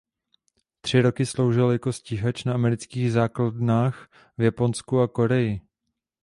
[0.81, 5.61] Tři roky sloužil jako stíhač na amerických základnách v Japonsku a Koreji.